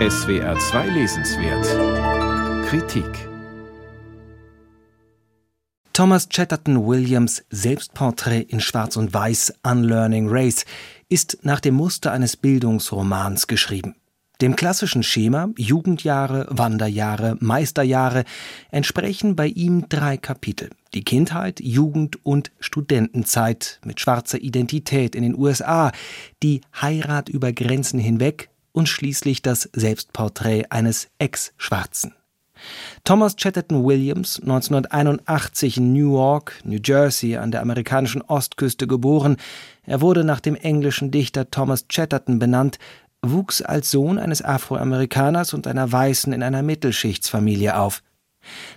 [0.00, 3.06] SWR 2 Lesenswert Kritik
[5.92, 10.64] Thomas Chatterton Williams Selbstporträt in Schwarz und Weiß Unlearning Race
[11.08, 13.94] ist nach dem Muster eines Bildungsromans geschrieben.
[14.40, 18.24] Dem klassischen Schema Jugendjahre, Wanderjahre, Meisterjahre
[18.72, 20.70] entsprechen bei ihm drei Kapitel.
[20.92, 25.92] Die Kindheit, Jugend und Studentenzeit mit schwarzer Identität in den USA,
[26.42, 32.12] die Heirat über Grenzen hinweg und schließlich das Selbstporträt eines Ex-Schwarzen.
[33.04, 39.36] Thomas Chatterton Williams, 1981 in Newark, New Jersey an der amerikanischen Ostküste geboren,
[39.84, 42.78] er wurde nach dem englischen Dichter Thomas Chatterton benannt,
[43.22, 48.02] wuchs als Sohn eines Afroamerikaners und einer Weißen in einer Mittelschichtsfamilie auf.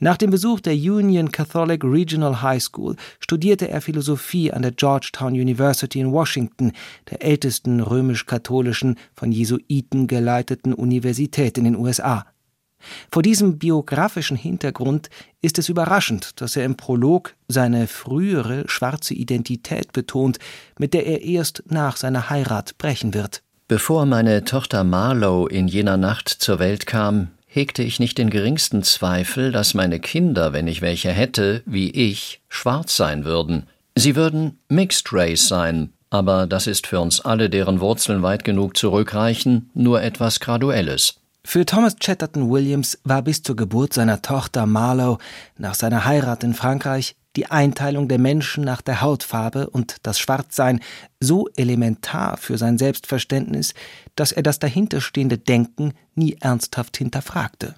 [0.00, 5.32] Nach dem Besuch der Union Catholic Regional High School studierte er Philosophie an der Georgetown
[5.32, 6.72] University in Washington,
[7.10, 12.26] der ältesten römisch-katholischen, von Jesuiten geleiteten Universität in den USA.
[13.10, 15.08] Vor diesem biografischen Hintergrund
[15.40, 20.38] ist es überraschend, dass er im Prolog seine frühere schwarze Identität betont,
[20.78, 23.42] mit der er erst nach seiner Heirat brechen wird.
[23.68, 28.82] Bevor meine Tochter Marlow in jener Nacht zur Welt kam, hegte ich nicht den geringsten
[28.82, 33.66] Zweifel, dass meine Kinder, wenn ich welche hätte, wie ich, schwarz sein würden.
[33.94, 38.78] Sie würden Mixed Race sein, aber das ist für uns alle, deren Wurzeln weit genug
[38.78, 41.16] zurückreichen, nur etwas Graduelles.
[41.44, 45.18] Für Thomas Chatterton Williams war bis zur Geburt seiner Tochter Marlow
[45.58, 50.80] nach seiner Heirat in Frankreich die Einteilung der Menschen nach der Hautfarbe und das Schwarzsein
[51.20, 53.74] so elementar für sein Selbstverständnis,
[54.16, 57.74] dass er das dahinterstehende Denken nie ernsthaft hinterfragte.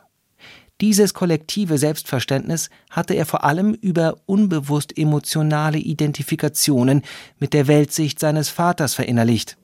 [0.81, 7.03] Dieses kollektive Selbstverständnis hatte er vor allem über unbewusst emotionale Identifikationen
[7.39, 9.57] mit der Weltsicht seines Vaters verinnerlicht.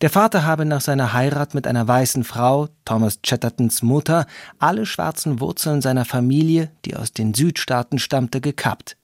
[0.00, 4.26] Der Vater habe nach seiner Heirat mit einer weißen Frau, Thomas Chattertons Mutter,
[4.58, 8.96] alle schwarzen Wurzeln seiner Familie, die aus den Südstaaten stammte, gekappt.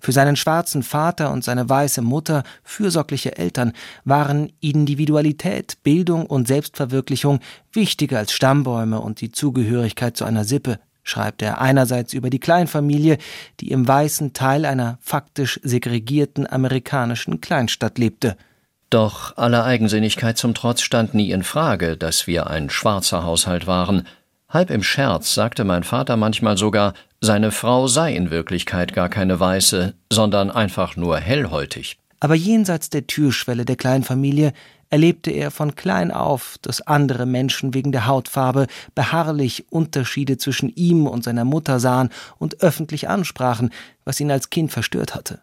[0.00, 3.72] Für seinen schwarzen Vater und seine weiße Mutter, fürsorgliche Eltern,
[4.04, 7.40] waren Individualität, Bildung und Selbstverwirklichung
[7.72, 13.18] wichtiger als Stammbäume und die Zugehörigkeit zu einer Sippe, schreibt er einerseits über die Kleinfamilie,
[13.60, 18.36] die im weißen Teil einer faktisch segregierten amerikanischen Kleinstadt lebte–
[18.92, 24.06] doch aller Eigensinnigkeit zum Trotz stand nie in Frage, dass wir ein schwarzer Haushalt waren.
[24.50, 26.92] Halb im Scherz sagte mein Vater manchmal sogar,
[27.24, 31.96] seine Frau sei in Wirklichkeit gar keine Weiße, sondern einfach nur hellhäutig.
[32.18, 34.52] Aber jenseits der Türschwelle der Kleinfamilie
[34.90, 41.06] erlebte er von klein auf, dass andere Menschen wegen der Hautfarbe beharrlich Unterschiede zwischen ihm
[41.06, 43.70] und seiner Mutter sahen und öffentlich ansprachen,
[44.04, 45.40] was ihn als Kind verstört hatte.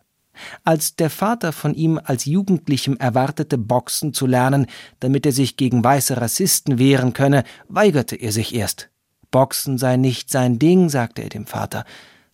[0.63, 4.67] Als der Vater von ihm als Jugendlichem erwartete, Boxen zu lernen,
[4.99, 8.89] damit er sich gegen weiße Rassisten wehren könne, weigerte er sich erst.
[9.31, 11.85] Boxen sei nicht sein Ding, sagte er dem Vater.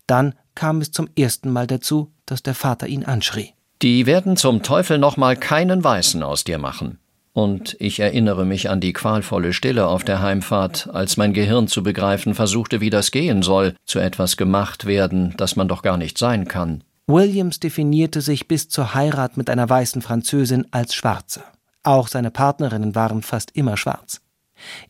[0.08, 3.54] Dann kam es zum ersten Mal dazu, dass der Vater ihn anschrie.
[3.82, 7.00] Die werden zum Teufel noch mal keinen Weißen aus dir machen.
[7.34, 11.84] Und ich erinnere mich an die qualvolle Stille auf der Heimfahrt, als mein Gehirn zu
[11.84, 16.18] begreifen versuchte, wie das gehen soll, zu etwas gemacht werden, das man doch gar nicht
[16.18, 16.82] sein kann.
[17.08, 21.44] Williams definierte sich bis zur Heirat mit einer weißen Französin als Schwarzer.
[21.84, 24.22] Auch seine Partnerinnen waren fast immer schwarz.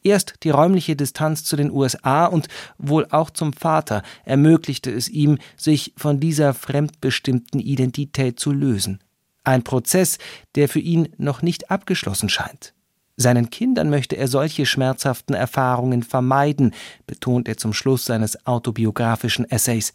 [0.04, 5.38] Erst die räumliche Distanz zu den USA und wohl auch zum Vater ermöglichte es ihm,
[5.58, 9.00] sich von dieser fremdbestimmten Identität zu lösen.
[9.44, 10.18] Ein Prozess,
[10.56, 12.74] der für ihn noch nicht abgeschlossen scheint.
[13.18, 16.74] Seinen Kindern möchte er solche schmerzhaften Erfahrungen vermeiden,
[17.08, 19.94] betont er zum Schluss seines autobiografischen Essays.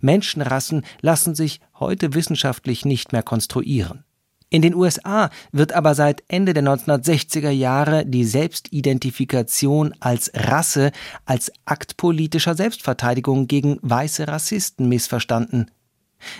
[0.00, 4.05] Menschenrassen lassen sich heute wissenschaftlich nicht mehr konstruieren.
[4.48, 10.92] In den USA wird aber seit Ende der 1960er Jahre die Selbstidentifikation als Rasse
[11.24, 15.70] als Akt politischer Selbstverteidigung gegen weiße Rassisten missverstanden.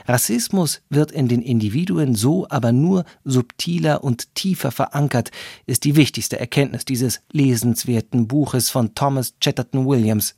[0.06, 5.30] Rassismus wird in den Individuen so aber nur subtiler und tiefer verankert,
[5.66, 10.34] ist die wichtigste Erkenntnis dieses lesenswerten Buches von Thomas Chatterton Williams.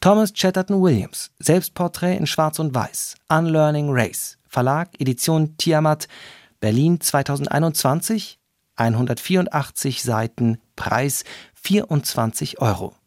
[0.00, 6.06] Thomas Chatterton Williams, Selbstporträt in Schwarz und Weiß, Unlearning Race, Verlag, Edition Tiamat,
[6.60, 8.38] Berlin 2021,
[8.76, 11.24] 184 Seiten, Preis
[11.54, 12.97] 24 Euro.